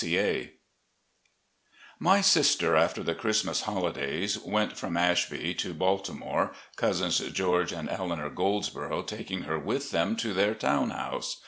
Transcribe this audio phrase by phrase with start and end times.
[0.03, 0.53] C, A,
[1.99, 8.31] My sister, after the Christmas holidays, went from "Ashby" to Baltimore, Cousins George and Eleanor
[8.31, 11.37] Goldsborough taking her with them to their town house.